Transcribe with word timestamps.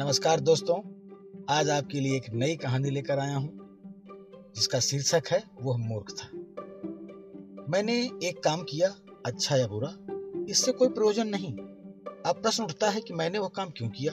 नमस्कार 0.00 0.40
दोस्तों, 0.40 0.76
आज 1.50 1.70
आपके 1.70 2.00
लिए 2.00 2.16
एक 2.16 2.22
नई 2.32 2.56
कहानी 2.56 2.90
लेकर 2.90 3.18
आया 3.18 3.36
हूँ, 3.36 3.50
जिसका 4.56 4.80
शीर्षक 4.80 5.22
है, 5.30 5.44
वह 5.62 5.76
मूर्ख 5.76 6.10
था। 6.10 6.28
मैंने 7.68 8.10
एक 8.24 8.42
काम 8.44 8.62
किया 8.62 8.94
अच्छा 9.26 9.56
या 9.56 9.66
बुरा, 9.66 9.96
इससे 10.48 10.72
कोई 10.72 10.88
प्रयोजन 10.88 11.26
नहीं। 11.26 11.52
अब 12.26 12.42
प्रश्न 12.42 12.64
उठता 12.64 12.90
है 12.90 13.00
कि 13.00 13.14
मैंने 13.14 13.38
वह 13.38 13.48
काम 13.48 13.70
क्यों 13.70 13.88
किया? 13.88 14.12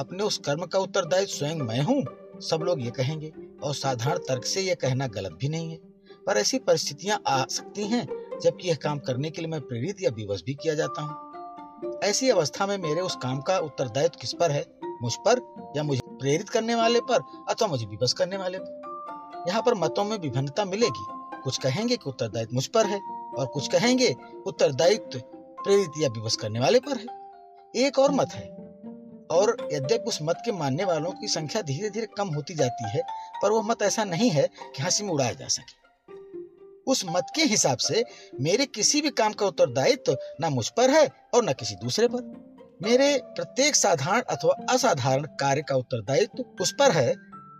अपने 0.00 0.24
उस 0.24 0.38
कर्म 0.38 0.66
का 0.66 0.78
उत्तरदायित्व 0.78 1.32
स्वयं 1.32 1.56
मैं 1.56 1.82
हूँ, 1.82 2.04
सब 2.40 2.60
लोग 2.62 2.82
ये 2.82 2.90
कहेंगे, 2.90 3.32
और 3.62 3.74
साधारण 3.74 4.18
तर्क 4.18 4.44
से 4.44 4.60
यह 4.60 4.74
कहना 4.74 5.06
गलत 5.06 5.32
भी 5.32 5.48
नहीं 5.48 5.70
है। 5.70 5.78
पर 6.26 6.36
ऐसी 6.36 6.58
परिस्थितियाँ 6.58 7.22
आ 7.26 7.44
सकती 7.44 7.84
हैं, 7.84 8.38
जबकि 8.42 8.68
यह 8.68 8.74
काम 8.74 8.98
करने 8.98 9.30
के 9.30 9.42
लिए 9.42 9.50
मैं 9.50 9.60
प्रेरित 9.60 10.02
या 10.02 10.10
विवश 10.10 10.42
भी 10.46 10.54
किया 10.54 10.74
जाता 10.74 11.02
हूँ। 11.02 11.30
ऐसी 12.04 12.30
अवस्था 12.30 12.66
में 12.66 12.78
मेरे 12.78 13.00
उस 13.00 13.16
काम 13.16 13.40
का 13.40 13.58
उत्तरदायित्व 13.58 14.18
किस 14.20 14.32
पर 14.32 14.50
है? 14.50 14.79
मुझ 15.02 15.14
पर 15.14 15.54
या 15.76 15.82
मुझे 15.82 16.00
प्रेरित 16.06 16.48
करने 16.48 16.74
वाले 16.74 17.00
पर 17.00 17.44
अथवा 17.48 17.68
मुझे 17.68 17.86
विवश 17.86 18.12
करने 18.12 18.36
वाले 18.36 18.58
पर। 18.58 19.44
यहाँ 19.48 19.62
पर 19.62 19.74
मतों 19.74 20.04
में 20.04 20.18
विभिन्नता 20.18 20.64
मिलेगी। 20.64 21.06
कुछ 21.42 21.58
कहेंगे 21.58 21.96
कि 21.96 22.10
उत्तरदायित्व 22.10 22.54
मुझ 22.54 22.66
पर 22.66 22.86
है 22.86 23.00
और 23.38 23.46
कुछ 23.46 23.68
कहेंगे 23.68 24.16
उत्तरदायित्व 24.46 25.18
प्रेरित 25.64 25.90
या 25.98 26.08
विवश 26.08 26.36
करने 26.36 26.60
वाले 26.60 26.80
पर 26.80 26.96
है। 26.96 27.30
एक 27.86 27.98
और 27.98 28.10
मत 28.10 28.28
है। 28.32 28.70
और 29.30 29.68
यद्यपि 29.72 30.04
उस 30.04 30.18
मत 30.22 30.42
के 30.44 30.52
मानने 30.52 30.84
वालों 30.84 31.10
की 31.10 31.28
संख्या 31.28 31.62
धीरे 31.62 31.90
धीरे 31.90 32.06
कम 32.06 32.28
होती 32.28 32.54
जाती 32.54 32.88
है, 32.88 33.02
पर 33.42 33.50
वह 33.50 33.62
मत 33.62 33.82
ऐसा 33.82 34.04
नहीं 34.04 34.30
है 34.30 34.48
कि 34.76 34.82
हँसी 34.82 35.04
में 35.04 35.10
उड़ाया 35.10 35.32
जा 35.32 35.48
सके। 35.48 35.80
उस 36.86 37.04
मत 37.06 37.26
के 37.36 37.42
हिसाब 37.42 37.78
से 37.78 38.04
मेरे 38.40 38.66
किसी 38.66 39.00
भी 39.00 39.10
काम 39.10 39.32
का 39.32 39.46
उत्तरदायित्व 39.46 40.14
तो 40.14 40.46
न 40.46 40.52
मुझ 40.52 40.68
पर 40.68 40.90
है 40.90 41.08
और 41.34 41.44
न 41.44 41.52
किसी 41.52 41.74
दूसरे 41.74 42.08
पर। 42.08 42.49
मेरे 42.82 43.18
प्रत्येक 43.18 43.74
साधारण 43.76 44.20
अथवा 44.20 44.54
असाधारण 44.70 45.24
कार्य 45.40 45.62
का 45.62 45.74
उत्तरदायित्व 45.76 46.44
उस 46.60 46.72
पर 46.78 46.90
है, 46.90 47.14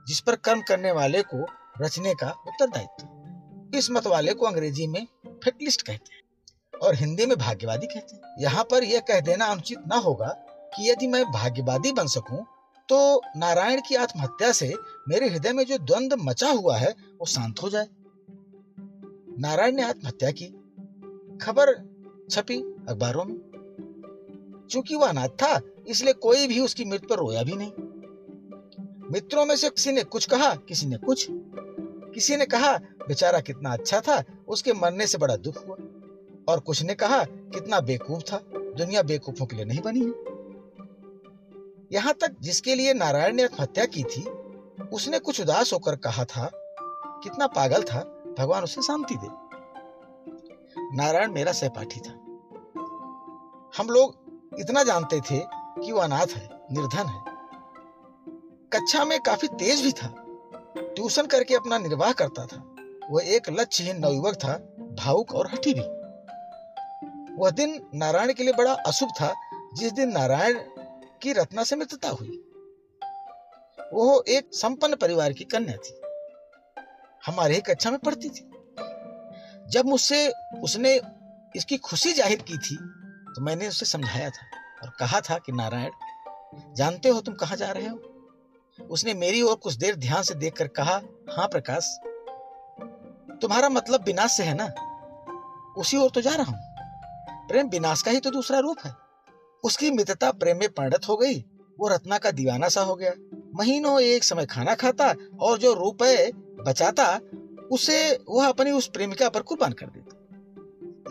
जिस 0.09 0.21
पर 0.21 0.37
कर्म 0.37 0.61
करने 0.61 0.93
वाले 0.93 1.23
को 1.23 1.47
रचने 1.81 2.15
का 2.15 2.31
उत्तरदायित्व। 2.47 3.79
इस 3.79 3.91
मत 3.91 4.07
वाले 4.07 4.35
को 4.35 4.47
अंग्रेज़ी 4.47 4.87
में 4.87 5.07
फिटलिस्ट 5.45 5.83
कहते 5.83 6.15
हैं 6.15 6.79
और 6.79 6.95
हिंदी 6.95 7.27
में 7.27 7.37
भाग्यवादी 7.39 7.87
कहते 7.87 8.17
हैं। 8.17 8.37
यहाँ 8.41 8.65
पर 8.65 8.85
यह 8.85 9.01
कह 9.01 9.21
देना 9.21 9.45
अनुचित 9.45 9.79
न 9.89 9.99
होगा 9.99 10.29
कि 10.75 10.91
यदि 10.91 11.07
मैं 11.07 11.25
भाग्यवादी 11.25 11.93
बन 11.93 12.07
सकूँ 12.07 12.45
तो 12.89 13.23
नारायण 13.37 13.81
की 13.89 13.95
आत्महत्या 13.95 14.53
से 14.53 14.75
मेरे 15.09 15.29
हृदय 15.29 15.53
में 15.53 15.65
जो 15.65 15.79
द्वंद 15.79 16.15
मचा 16.15 16.49
हुआ 16.49 16.77
है, 16.77 16.95
वो 17.21 17.27
शांत 17.27 17.63
हो 17.63 17.71
जाए। 17.71 17.87
नारायण 19.39 19.77
ने 19.77 19.83
आत्महत्या 19.83 20.31
की। 20.31 20.47
खबर 21.43 21.73
छपी 22.31 22.59
अखबारों 22.89 23.25
में। 23.25 23.50
चूँकि 24.71 24.97
वह 24.97 25.09
अनाथ 25.09 25.29
था, 25.29 25.61
इसलिए 25.89 26.13
कोई 26.13 26.47
भी 26.47 26.61
उसकी 26.61 26.85
मृत्यु 26.85 27.09
पर 27.09 27.17
रोया 27.17 27.43
भी 27.43 27.53
नहीं। 27.57 27.73
मित्रों 29.13 29.47
में 29.47 29.57
से 29.57 29.71
किसी 29.71 29.93
ने 29.93 30.03
कुछ 30.03 30.27
कहा, 30.27 30.55
किसी 30.55 30.87
ने 30.87 30.97
कुछ। 30.97 31.27
किसी 32.15 32.37
ने 32.37 32.47
कहा, 32.47 32.77
बेचारा 32.79 33.41
कितना 33.41 33.73
अच्छा 33.73 34.01
था, 34.01 34.25
उसके 34.49 34.73
मरने 34.73 35.07
से 35.07 35.19
बड़ा 35.19 35.37
दुख 35.37 35.69
हुआ। 35.69 35.77
और 36.49 36.61
कुछ 36.61 36.83
ने 36.83 36.95
कहा, 36.95 37.25
कितना 37.25 37.81
बेकूफ 37.81 38.23
था, 38.23 38.37
दुनिया 38.55 39.03
बेकूफों 39.03 39.47
के 39.47 39.57
लिए 39.57 39.65
नहीं 39.65 39.81
बनी 39.81 40.01
है। 40.01 40.13
यहाँ 41.93 42.15
तक 42.15 42.37
जिसके 42.41 42.75
लिए 42.75 42.95
नारायण 42.95 43.35
ने 43.35 43.43
आत्महत्या 43.43 43.85
की 43.85 44.03
थी, 44.03 44.23
उसने 44.93 45.19
कुछ 45.19 45.41
उदास 45.41 45.73
होकर 45.73 45.97
कहा 45.97 46.25
था, 46.25 46.51
कितना 47.25 47.47
पागल 47.47 47.83
था, 47.83 48.01
भगवान 48.39 48.65
उसे 48.65 48.83
शांति 48.83 49.15
दे। 49.15 49.29
नारायण 50.97 51.33
मेरा 51.33 51.53
सहपाठी 51.53 52.01
था। 52.01 52.13
हम 53.79 53.91
लोग 53.91 54.30
इतना 54.59 54.83
जानते 54.83 55.21
थे 55.21 55.39
कि 55.85 55.93
वो 55.93 56.01
अनाथ 56.01 56.27
है, 56.27 56.49
निर्धन 56.73 57.07
है। 57.07 57.23
कक्षा 58.73 59.05
में 59.05 59.21
काफ़ी 59.21 59.49
तेज 59.49 59.83
भी 59.83 59.93
था। 59.93 60.15
ट्यूशन 60.79 61.27
करके 61.27 61.55
अपना 61.55 61.79
निर्वाह 61.79 62.13
करता 62.13 62.47
था। 62.47 62.75
वह 63.11 63.23
एक 63.25 63.51
लक्ष्यहीन 63.51 63.97
नवयुवक 63.97 64.35
था, 64.35 64.53
भावुक 64.81 65.35
और 65.35 65.47
हठी 65.47 65.75
भी। 65.75 66.01
वह 67.35 67.51
दिन 67.51 67.91
नारायण 67.95 68.33
के 68.33 68.43
लिए 68.43 68.53
बड़ा 68.53 68.73
अशुभ 68.73 69.09
था, 69.21 69.35
जिस 69.75 69.93
दिन 69.93 70.13
नारायण 70.13 70.61
की 71.23 71.33
रत्ना 71.33 71.65
से 71.65 71.77
मित्रता 71.77 72.09
हुई। 72.09 72.45
वो 73.93 74.25
एक 74.29 74.51
संपन्न 74.53 74.95
परिवार 74.95 75.33
की 75.33 75.45
कन्या 75.45 75.77
थी। 75.77 76.01
हमारे 77.27 77.55
ही 77.55 77.61
कक्षा 77.61 77.91
में 77.91 77.99
पढ़ती 77.99 78.29
थी। 78.29 78.51
जब 79.69 79.87
मुझसे 79.87 80.33
उसने 80.63 81.01
इसकी 81.57 81.77
खुशी 81.77 82.13
ज़ाहिर 82.13 82.43
की 82.43 82.59
थी 82.59 83.00
तो 83.37 83.43
मैंने 83.43 83.69
उसे 83.69 83.87
समझाया 83.87 84.31
था 84.31 84.47
और 84.83 84.91
कहा 84.99 85.21
था 85.21 85.39
कि, 85.39 85.53
नारायण, 85.53 85.91
जानते 86.75 87.09
हो 87.09 87.21
तुम 87.21 87.35
कहा 87.35 87.55
जा 87.55 87.71
रहे 87.71 87.89
हो? 87.89 87.99
उसने 88.91 89.15
मेरी 89.15 89.43
ओर 89.43 89.57
कुछ 89.57 89.75
देर 89.75 89.97
ध्यान 89.97 90.23
से 90.23 90.35
देखकर 90.35 90.69
कहा 90.69 91.01
हाँ 91.31 91.47
प्रकाश, 91.47 91.99
तुम्हारा 93.43 93.69
मतलब 93.69 94.05
विनाश 94.05 94.37
से 94.37 94.43
है 94.43 94.55
ना? 94.55 94.73
उसी 95.77 95.97
ओर 95.97 96.11
तो 96.11 96.21
जा 96.21 96.35
रहा 96.35 96.53
हूँ। 96.53 96.59
प्रेम 97.49 97.69
विनाश 97.69 98.03
का 98.03 98.11
ही 98.11 98.21
तो 98.21 98.31
दूसरा 98.31 98.59
रूप 98.59 98.77
है। 98.85 98.95
उसकी 99.65 99.91
मित्रता 99.91 100.31
प्रेम 100.31 100.59
में 100.59 100.69
परिणत 100.69 101.09
हो 101.09 101.17
गई, 101.17 101.41
वो 101.81 101.89
रत्ना 101.89 102.19
का 102.19 102.31
दीवाना 102.31 102.69
सा 102.69 102.81
हो 102.81 102.95
गया। 102.95 103.13
महीनों 103.55 104.01
एक 104.01 104.25
समय 104.25 104.47
खाना 104.47 104.75
खाता 104.75 105.15
और 105.41 105.59
जो 105.59 105.75
रुपए 105.75 106.33
बचाता, 106.37 107.21
उसे 107.73 108.25
वह 108.29 108.49
अपनी 108.49 108.71
उस 108.71 108.89
प्रेमिका 108.89 109.29
पर 109.29 109.43
कुर्बान 109.43 109.73
कर 109.73 109.87
देता। 109.87 110.17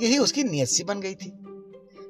यही 0.02 0.18
उसकी 0.18 0.44
नियत 0.44 0.68
सी 0.68 0.84
बन 0.84 1.02
गई 1.02 1.16
थी। 1.16 1.30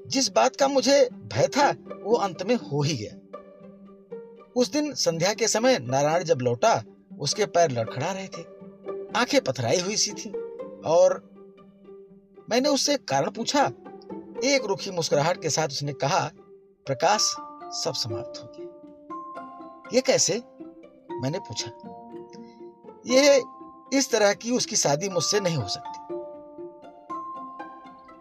जिस 0.09 0.31
बात 0.31 0.55
का 0.55 0.67
मुझे 0.67 1.09
भय 1.13 1.47
था, 1.47 1.71
वो 2.03 2.15
अंत 2.15 2.43
में 2.43 2.55
हो 2.55 2.81
ही 2.81 2.97
गया। 2.97 3.15
उस 4.55 4.71
दिन 4.71 4.93
संध्या 4.93 5.33
के 5.33 5.47
समय 5.47 5.79
नारायण 5.79 6.23
जब 6.23 6.39
लौटा, 6.41 6.83
उसके 7.19 7.45
पैर 7.45 7.71
लड़खड़ा 7.71 8.11
रहे 8.11 8.27
थे। 8.27 8.41
आँखें 9.19 9.41
पथराई 9.41 9.79
हुई 9.79 9.95
सी 9.95 10.11
थी 10.11 10.29
और 10.85 11.29
मैंने 12.49 12.69
उससे 12.69 12.97
कारण 12.97 13.29
पूछा। 13.29 13.71
एक 14.43 14.61
रुखी 14.65 14.91
मुस्कुराहट 14.91 15.41
के 15.41 15.49
साथ 15.49 15.67
उसने 15.67 15.93
कहा, 15.93 16.31
प्रकाश, 16.85 17.21
सब 17.83 17.93
समाप्त 17.93 18.41
हो 18.41 18.53
गया। 18.57 18.69
ये 19.93 20.01
कैसे? 20.01 20.43
मैंने 21.21 21.39
पूछा। 21.39 21.71
ये 23.07 23.43
इस 23.93 24.11
तरह 24.11 24.33
की 24.33 24.51
उसकी 24.51 24.75
शादी 24.75 25.09
मुझसे 25.09 25.39
नहीं 25.39 25.57
हो 25.57 25.67
सकती। 25.67 26.13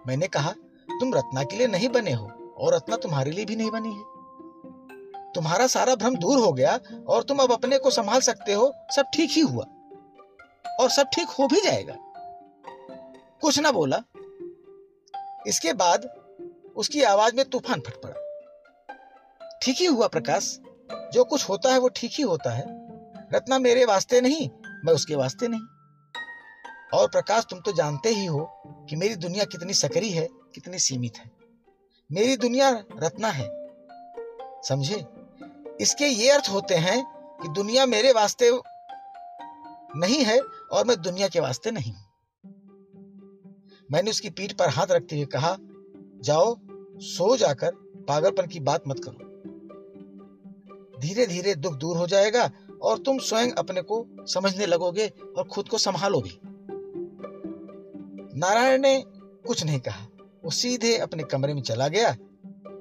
मैंने 0.06 0.28
कहा 0.28 0.54
तुम 1.00 1.14
रत्ना 1.14 1.44
के 1.44 1.56
लिए 1.56 1.66
नहीं 1.66 1.88
बने 1.88 2.12
हो, 2.12 2.54
और 2.58 2.74
रत्ना 2.74 2.96
तुम्हारे 2.96 3.30
लिए 3.30 3.44
भी 3.44 3.56
नहीं 3.56 3.70
बनी 3.70 3.88
है। 3.88 4.18
तुम्हारा 5.32 5.66
सारा 5.66 5.94
भ्रम 5.94 6.16
दूर 6.16 6.38
हो 6.38 6.52
गया, 6.52 6.78
और 7.08 7.22
तुम 7.22 7.38
अब 7.38 7.52
अपने 7.52 7.78
को 7.78 7.90
संभाल 7.90 8.20
सकते 8.20 8.52
हो, 8.52 8.72
सब 8.96 9.04
ठीक 9.14 9.30
ही 9.30 9.40
हुआ। 9.40 9.64
और 10.80 10.90
सब 10.90 11.06
ठीक 11.14 11.28
हो 11.28 11.46
भी 11.46 11.60
जाएगा। 11.64 11.94
कुछ 13.40 13.58
ना 13.58 13.72
बोला। 13.72 14.02
इसके 15.46 15.72
बाद 15.72 16.14
उसकी 16.76 17.02
आवाज़ 17.02 17.34
में 17.34 17.44
तूफ़ान 17.44 17.80
फट 17.80 17.94
पड़ा। 17.94 18.14
ठीक 19.62 19.76
ही 19.76 19.86
हुआ, 19.86 20.08
प्रकाश। 20.08 20.60
जो 21.12 21.24
कुछ 21.24 21.48
होता 21.48 21.72
है 21.72 21.78
वो 21.78 21.88
ठीक 21.88 22.12
ही 22.14 22.22
होता 22.22 22.50
है। 22.50 22.64
रत्ना 23.34 23.58
मेरे 23.58 23.84
वास्ते 23.84 24.20
नहीं, 24.20 24.50
मैं 24.84 24.92
उसके 24.92 25.14
वास्ते 25.14 25.48
नहीं। 25.48 25.60
और 26.94 27.08
प्रकाश 27.08 27.46
तुम 27.50 27.60
तो 27.60 27.72
जानते 27.72 28.08
ही 28.08 28.26
हो 28.26 28.50
कि 28.66 28.96
मेरी 28.96 29.16
दुनिया 29.16 29.44
कितनी 29.44 29.74
सकरी 29.74 30.10
है, 30.10 30.28
कितनी 30.54 30.78
सीमित 30.78 31.16
है। 31.18 31.30
मेरी 32.12 32.36
दुनिया 32.36 32.84
रत्ना 32.96 33.28
है। 33.28 33.48
समझे? 34.68 35.04
इसके 35.80 36.04
ये 36.04 36.30
अर्थ 36.30 36.48
होते 36.52 36.74
हैं 36.74 37.04
कि 37.42 37.48
दुनिया 37.48 37.86
मेरे 37.86 38.12
वास्ते 38.12 38.60
नहीं 39.96 40.24
है 40.24 40.40
और 40.72 40.86
मैं 40.86 41.02
दुनिया 41.02 41.28
के 41.28 41.40
वास्ते 41.40 41.70
नहीं 41.70 41.92
हूँ। 41.92 42.04
मैंने 43.92 44.10
उसकी 44.10 44.30
पीठ 44.30 44.52
पर 44.52 44.68
हाथ 44.68 44.86
रखते 44.90 45.16
हुए 45.16 45.24
कहा, 45.24 45.56
जाओ, 46.20 46.56
सो 46.96 47.36
जाकर 47.36 47.70
पागलपन 48.08 48.46
की 48.46 48.60
बात 48.60 48.82
मत 48.88 49.00
करो। 49.04 49.24
धीरे 51.00 51.26
धीरे 51.26 51.54
दुख 51.54 51.74
दूर 51.74 51.96
हो 51.96 52.06
जाएगा 52.06 52.50
और 52.82 52.98
तुम 52.98 53.18
स्वयं 53.18 53.50
अपने 53.50 53.82
को 53.82 54.06
समझने 54.26 54.66
लगोगे 54.66 55.12
और 55.36 55.48
खुद 55.48 55.68
को 55.68 55.78
संभालो 55.78 56.20
भी 56.20 56.40
नारायण 58.38 58.80
ने 58.80 59.04
कुछ 59.46 59.64
नहीं 59.64 59.80
कहा। 59.80 60.06
वो 60.44 60.50
सीधे 60.50 60.98
अपने 60.98 61.22
कमरे 61.22 61.54
में 61.54 61.62
चला 61.62 61.88
गया 61.88 62.16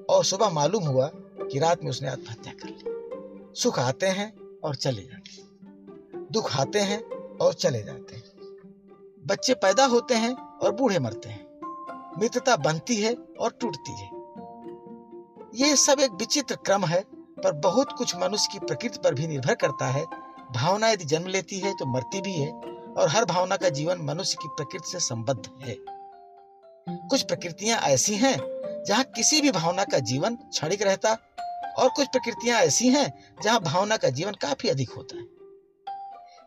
और 0.10 0.26
सुबह 0.26 0.50
मालूम 0.50 0.84
हुआ 0.84 1.12
कि 1.16 1.60
रात 1.60 1.84
में 1.84 1.92
उसने 1.92 2.10
आत्महत्या 2.10 2.54
कर 2.54 2.70
ली। 2.70 3.62
सुख 3.62 3.80
आते 3.80 4.08
हैं 4.08 4.60
और 4.64 4.76
चले 4.76 5.02
जाते 5.02 5.42
हैं। 5.42 5.48
दुख 6.32 6.58
आते 6.58 6.80
हैं 6.80 7.04
और 7.38 7.54
चले 7.54 7.84
जाते 7.84 8.16
हैं। 8.16 8.24
बच्चे 9.28 9.54
पैदा 9.54 9.86
होते 9.86 10.14
हैं 10.14 10.34
और 10.34 10.72
बूढ़े 10.72 11.00
मरते 11.00 11.30
हैं। 11.30 11.48
मित्रता 12.20 12.56
बनती 12.56 12.96
है 12.96 13.16
और 13.40 13.52
टूटती 13.62 13.92
है। 13.92 14.10
ये 15.56 15.76
सब 15.76 16.00
एक 16.00 16.12
विचित्र 16.12 16.56
क्रम 16.56 16.86
है, 16.86 17.02
पर 17.12 17.52
बहुत 17.52 17.92
कुछ 17.92 18.16
मनुष्य 18.16 18.50
की 18.52 18.60
प्रकृति 18.60 19.00
पर 19.04 19.14
भी 19.14 19.28
निर्भर 19.28 19.56
करता 19.56 19.88
है। 19.88 20.06
भावना 20.52 20.90
यदि 20.90 21.06
जन्म 21.06 21.28
लेती 21.28 21.60
है 21.60 21.74
तो 21.74 21.86
मरती 21.86 22.22
भी 22.22 22.34
है 22.34 22.77
और 22.98 23.10
हर 23.10 23.26
भावना 23.26 23.56
का 23.56 23.70
जीवन 23.70 23.98
मनुष्य 23.98 24.38
की 24.42 24.48
प्रकृति 24.48 24.92
से 24.92 25.00
संबद्ध 25.00 25.50
है। 25.64 25.78
कुछ 27.08 27.22
प्रकृतियाँ 27.22 27.80
ऐसी 27.80 28.16
हैं, 28.16 28.38
जहाँ 28.88 29.04
किसी 29.04 29.42
भी 29.42 29.52
भावना 29.52 29.84
का 29.84 30.00
जीवन 30.00 30.36
क्षणिक 30.36 30.82
रहता, 30.82 31.18
और 31.80 31.90
कुछ 31.90 32.08
प्रकृतियाँ 32.08 32.62
ऐसी 32.62 32.88
हैं, 32.88 33.36
जहाँ 33.44 33.60
भावना 33.60 33.98
का 33.98 34.10
जीवन 34.10 34.32
काफ़ी 34.32 34.70
अधिक 34.70 34.90
होता 34.90 35.18
है। 35.18 35.24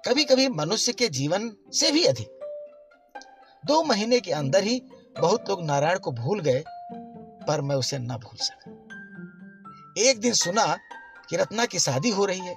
कभी 0.08 0.24
कभी 0.24 0.48
मनुष्य 0.48 0.92
के 0.92 1.08
जीवन 1.08 1.56
से 1.72 1.92
भी 1.92 2.04
अधिक। 2.04 2.28
दो 3.66 3.82
महीने 3.82 4.20
के 4.20 4.32
अंदर 4.32 4.62
ही 4.62 4.82
बहुत 5.20 5.50
लोग 5.50 5.64
नारायण 5.64 5.98
को 5.98 6.12
भूल 6.12 6.40
गए, 6.40 6.64
पर 7.48 7.60
मैं 7.60 7.76
उसे 7.76 7.98
ना 7.98 8.16
भूल 8.16 8.36
सका। 8.36 8.70
एक 9.98 10.20
दिन 10.20 10.32
सुना 10.32 10.78
कि 11.28 11.36
रत्ना 11.36 11.66
की 11.66 11.78
शादी 11.78 12.10
हो 12.10 12.24
रही 12.24 12.40
है। 12.40 12.56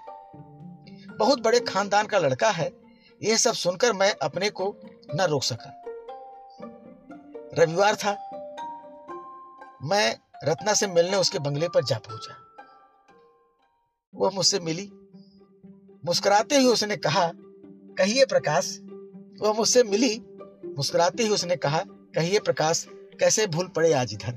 बहुत 1.18 1.42
बड़े 1.42 1.60
खानदान 1.60 2.08
का 2.08 2.20
लड़का 2.20 2.50
है 2.50 2.83
यह 3.24 3.38
सब 3.38 3.54
सुनकर 3.54 3.94
मैं 3.94 4.16
अपने 4.22 4.50
को 4.50 4.76
न 5.16 5.22
रोक 5.22 5.44
सका। 5.44 5.84
रविवार 7.54 7.96
था। 7.96 8.12
मैं 9.84 10.20
रत्ना 10.44 10.74
से 10.74 10.88
मिलने 10.88 11.18
उसके 11.18 11.40
बंगले 11.40 11.68
पर 11.68 11.84
जा 11.84 11.98
पहुँचा। 11.98 12.40
वह 14.16 14.32
मुझसे 14.36 14.60
मिली। 14.60 14.92
मुस्कुराते 16.06 16.58
ही 16.58 16.68
उसने 16.68 16.98
कहा, 16.98 17.32
कहिए 17.98 18.26
प्रकाश। 18.26 18.80
वह 19.42 19.54
मुझसे 19.54 19.84
मिली। 19.84 20.26
मुस्कुराते 20.78 21.24
ही 21.24 21.30
उसने 21.30 21.56
कहा, 21.56 21.84
कहिए 21.88 22.40
प्रकाश, 22.40 22.86
कैसे 22.90 23.48
भूल 23.48 23.68
पड़े 23.68 23.94
आज 23.94 24.14
इधर? 24.14 24.34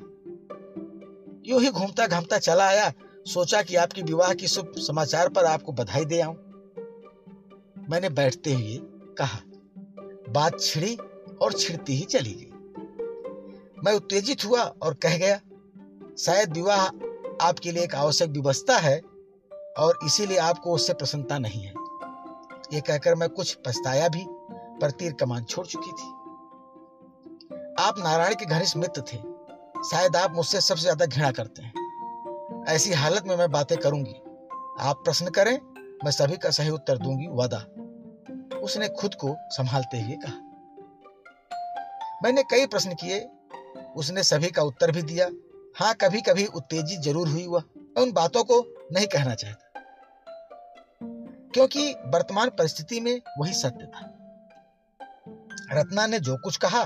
यूँ 1.47 1.61
ही 1.61 1.71
घूमता 1.71 2.07
घामता 2.07 2.39
चला 2.39 2.69
आया। 2.69 2.93
सोचा 3.27 3.63
कि 3.63 3.77
आपकी 3.77 4.03
विवाह 4.03 4.35
की 4.35 4.49
शुभ 4.49 4.75
समाचार 4.79 5.29
पर 5.29 5.45
आपको 5.45 5.73
बधाई 5.73 6.05
दे 6.05 6.21
आऊँ। 6.21 6.46
मैंने 7.87 8.09
बैठते 8.11 8.53
हुए 8.53 8.79
कहा, 9.19 9.39
बात 10.31 10.61
छिड़ी 10.61 10.95
और 11.43 11.53
छिड़ती 11.53 11.97
ही 11.97 12.05
चली 12.05 12.33
गई। 12.33 12.53
मैं 13.85 13.93
उत्तेजित 13.93 14.45
हुआ 14.45 14.63
और 14.63 14.95
कह 14.95 15.17
गया, 15.19 15.41
शायद 16.19 16.53
विवाह 16.53 16.85
आपके 17.41 17.73
लिए 17.73 17.85
एक 17.85 17.95
आवश्यक 17.95 18.31
व्यवस्था 18.31 18.77
है 18.79 19.01
और 19.79 19.99
इसीलिए 20.05 20.39
आपको 20.39 20.75
उससे 20.75 20.93
प्रसन्नता 20.95 21.39
नहीं 21.39 21.63
है। 21.63 21.75
ये 22.73 22.81
कहकर 22.81 23.15
मैं 23.15 23.29
कुछ 23.29 23.55
पछताया 23.67 24.09
भी, 24.09 24.25
पर 24.81 24.91
तीर 24.91 25.13
कमान 25.13 25.45
छोड़ 25.45 25.67
चुकी 25.67 25.91
थी। 25.93 26.09
आप 27.81 27.99
नारायण 27.99 28.35
के 28.35 28.47
घनिष्ठ 28.47 28.77
मित्र 28.77 29.03
थे, 29.03 29.17
शायद 29.91 30.17
आप 30.17 30.35
मुझसे 30.35 30.61
सबसे 30.61 30.83
ज़्यादा 30.83 31.07
घृणा 31.07 31.31
करते 31.31 31.63
हैं। 31.63 32.65
ऐसी 32.69 32.93
हालत 32.95 33.27
में 33.27 33.37
मैं 33.37 33.51
बातें 33.51 33.77
करूँगी। 33.79 34.15
आप 34.81 35.03
प्रश्न 35.05 35.31
करें 35.31 35.59
मैं 36.05 36.11
सभी 36.11 36.37
का 36.37 36.51
सही 36.51 36.71
उत्तर 36.71 36.99
दूँगी, 36.99 37.27
वादा। 37.27 37.59
उसने 38.59 38.89
खुद 38.89 39.15
को 39.15 39.37
संभालते 39.51 40.01
हुए 40.01 40.17
कहा। 40.17 40.35
मैंने 42.25 42.43
कई 42.43 42.67
प्रश्न 42.67 42.95
किए, 42.95 43.29
उसने 43.97 44.23
सभी 44.23 44.49
का 44.49 44.63
उत्तर 44.63 44.91
भी 44.91 45.03
दिया। 45.03 45.29
हाँ 45.77 45.95
कभी 45.95 46.21
कभी 46.21 46.47
उत्तेजित 46.47 47.01
ज़रूर 47.01 47.29
हुई 47.29 47.47
वह 47.47 47.63
उन 47.99 48.13
बातों 48.13 48.45
को 48.45 48.61
नहीं 48.93 49.07
कहना 49.07 49.35
चाहता। 49.35 49.63
क्योंकि 51.55 51.93
वर्तमान 51.93 52.49
परिस्थिति 52.49 53.01
में 53.01 53.21
वही 53.39 53.53
सत्य 53.53 53.87
था। 53.87 54.13
रत्ना 55.73 56.07
ने 56.07 56.19
जो 56.19 56.37
कुछ 56.37 56.57
कहा, 56.57 56.83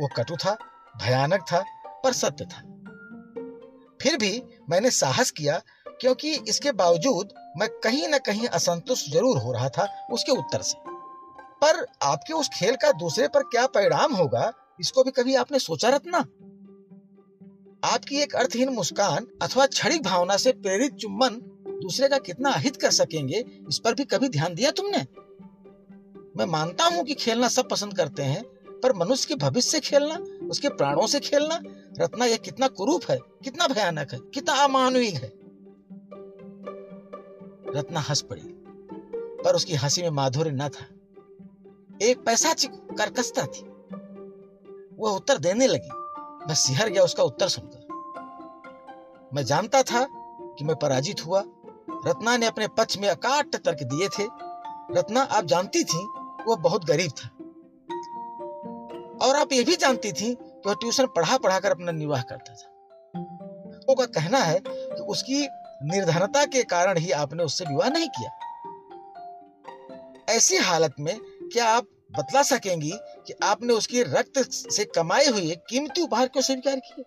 वो 0.00 0.08
कटु 0.16 0.36
था, 0.36 0.58
भयानक 1.02 1.40
था, 1.52 1.64
पर 2.04 2.12
सत्य 2.12 2.44
था। 2.44 2.62
फिर 4.02 4.16
भी 4.16 4.42
मैंने 4.70 4.90
साहस 4.90 5.30
किया, 5.30 5.60
क्योंकि 5.88 6.32
इसके 6.48 6.72
बावजूद 6.72 7.28
मैं 7.56 7.68
कहीं 7.84 8.08
ना 8.08 8.18
कहीं 8.18 8.46
असंतुष्ट 8.48 9.10
ज़रूर 9.10 9.38
हो 9.38 9.52
रहा 9.52 9.68
था 9.68 9.86
उसके 10.12 10.32
उत्तर 10.32 10.62
से। 10.62 10.78
पर 11.62 11.84
आपके 12.02 12.32
उस 12.32 12.48
खेल 12.54 12.76
का 12.76 12.90
दूसरे 12.94 13.28
पर 13.28 13.42
क्या 13.42 13.66
परिणाम 13.66 14.14
होगा, 14.14 14.52
इसको 14.80 15.04
भी 15.04 15.10
कभी 15.10 15.34
आपने 15.34 15.58
सोचा 15.58 15.88
रत्ना 15.88 16.18
आपकी 17.84 18.20
एक 18.22 18.34
अर्थहीन 18.34 18.68
मुस्कान 18.68 19.26
अथवा 19.42 19.66
क्षणिक 19.66 20.02
भावना 20.02 20.36
से 20.36 20.52
प्रेरित 20.52 20.94
चुम्बन 20.94 21.34
दूसरे 21.82 22.08
का 22.08 22.18
कितना 22.18 22.50
अहित 22.50 22.76
कर 22.76 22.90
सकेंगे, 22.90 23.44
इस 23.68 23.78
पर 23.78 23.94
भी 23.94 24.04
कभी 24.04 24.28
ध्यान 24.28 24.54
दिया 24.54 24.70
तुमने? 24.70 25.06
मैं 26.36 26.46
मानता 26.46 26.84
हूँ 26.84 27.04
कि 27.04 27.14
खेलना 27.14 27.48
सब 27.48 27.68
पसंद 27.68 27.96
करते 27.96 28.22
हैं, 28.22 28.42
पर 28.82 28.92
मनुष्य 28.92 29.28
के 29.28 29.34
भविष्य 29.34 29.70
से 29.70 29.80
खेलना, 29.80 30.14
उसके 30.48 30.68
प्राणों 30.68 31.06
से 31.06 31.20
खेलना, 31.20 31.60
रत्ना 32.00 32.24
यह 32.24 32.36
कितना 32.36 32.68
कुरूप 32.68 33.10
है, 33.10 33.18
कितना 33.44 33.66
भयानक 33.66 34.12
है, 34.12 34.18
कितना 34.34 34.54
अमानवीय 34.64 35.10
है। 35.10 35.32
रत्ना 37.76 38.00
हंस 38.00 38.20
पड़ी, 38.20 38.42
पर 39.44 39.54
उसकी 39.54 39.74
हँसी 39.74 40.02
में 40.02 40.10
माधुर्य 40.10 40.50
न 40.50 40.68
था। 40.68 40.86
एक 42.02 42.24
पैसा 42.24 42.54
कर्कशता 42.68 43.46
थी। 43.46 43.60
वह 44.98 45.10
उत्तर 45.10 45.38
देने 45.38 45.66
लगी, 45.66 45.88
मैं 46.46 46.54
सिहर 46.54 46.88
गया 46.88 47.02
उसका 47.02 47.22
उत्तर 47.22 47.48
सुनकर। 47.48 47.86
मैं 49.34 49.44
जानता 49.44 49.82
था 49.82 50.06
कि 50.58 50.64
मैं 50.64 50.76
पराजित 50.76 51.26
हुआ। 51.26 51.44
रत्ना 52.06 52.36
ने 52.36 52.46
अपने 52.46 52.68
पक्ष 52.68 52.98
में 52.98 53.08
अकाट 53.08 53.56
तर्क 53.56 53.82
दिए 53.82 54.08
थे। 54.08 54.24
रत्ना 54.98 55.22
आप 55.22 55.44
जानती 55.44 55.84
थी, 55.84 56.06
वो 56.46 56.56
बहुत 56.56 56.84
गरीब 56.84 57.10
था। 57.10 57.28
और 59.26 59.36
आप 59.36 59.52
ये 59.52 59.64
भी 59.64 59.76
जानती 59.76 60.12
थी 60.12 60.34
कि 60.34 60.62
वह 60.66 60.74
ट्यूशन 60.74 61.06
पढ़ा 61.06 61.38
पढ़ा 61.38 61.60
कर 61.60 61.70
अपना 61.70 61.92
निर्वाह 61.92 62.22
करता 62.22 62.54
था। 62.54 62.72
का 63.94 64.06
कहना 64.06 64.38
है 64.38 64.60
कि 64.68 65.02
उसकी 65.02 65.48
निर्धनता 65.82 66.44
के 66.44 66.62
कारण 66.62 66.98
ही 66.98 67.10
आपने 67.10 67.42
उससे 67.44 67.64
विवाह 67.64 67.88
नहीं 67.88 68.08
किया। 68.08 68.30
ऐसी 70.28 70.56
हालत 70.56 70.94
में 71.00 71.18
क्या 71.52 71.68
आप 71.68 71.84
बतला 72.18 72.42
सकेंगी 72.42 72.92
कि 73.26 73.34
आपने 73.42 73.72
उसकी 73.72 74.02
रक्त 74.02 74.32
से 74.50 74.84
कमाए 74.84 75.26
हुए 75.26 75.56
कीमती 75.68 76.02
उपहार 76.02 76.28
क्यों 76.28 76.42
स्वीकार 76.42 76.76
किए? 76.76 77.04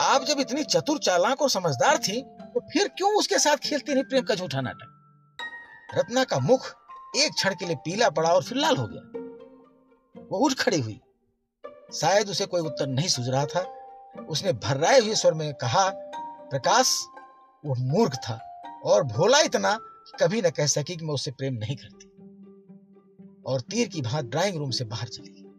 आप 0.00 0.24
जब 0.24 0.40
इतनी 0.40 0.64
चतुर 0.64 0.98
चालाक 0.98 1.42
और 1.42 1.50
समझदार 1.50 1.98
थी 1.98 2.22
तो 2.22 2.60
फिर 2.60 2.88
क्यों 2.88 3.18
उसके 3.18 3.38
साथ 3.38 3.56
खेलती 3.56 3.94
नहीं 3.94 4.04
प्रेम 4.04 4.24
का 4.24 4.34
झूठा 4.34 4.60
नाटक? 4.60 4.96
रत्ना 5.94 6.24
का 6.24 6.38
मुख 6.38 6.74
एक 7.16 7.32
क्षण 7.32 7.54
के 7.54 7.66
लिए 7.66 7.76
पीला 7.76 8.10
पड़ा 8.10 8.28
और 8.28 8.42
फिर 8.42 8.58
लाल 8.58 8.76
हो 8.76 8.86
गया। 8.86 10.24
वो 10.30 10.38
उठ 10.38 10.54
खड़ी 10.54 10.80
हुई। 10.80 11.00
शायद 11.94 12.28
उसे 12.28 12.46
कोई 12.46 12.60
उत्तर 12.60 12.86
नहीं 12.86 13.08
सूझ 13.08 13.28
रहा 13.28 13.46
था। 13.46 13.60
उसने 14.28 14.52
भर्राए 14.52 15.00
हुए 15.00 15.14
स्वर 15.14 15.34
में 15.34 15.54
कहा, 15.54 15.90
प्रकाश 16.50 17.06
वो 17.64 17.74
मूर्ख 17.74 18.14
था 18.14 18.40
और 18.84 19.02
भोला 19.02 19.40
इतना 19.40 19.78
कभी 20.20 20.42
न 20.42 20.50
कह 20.50 20.66
सकी 20.66 20.96
कि 20.96 21.04
मैं 21.04 21.14
उससे 21.14 21.30
प्रेम 21.30 21.54
नहीं 21.54 21.76
करती। 21.76 22.06
और 23.46 23.60
तीर 23.60 23.88
की 23.88 24.02
भांत 24.02 24.26
ड्राइंग 24.26 24.56
रूम 24.56 24.70
से 24.70 24.84
बाहर 24.84 25.08
चली 25.08 25.30
गई। 25.30 25.49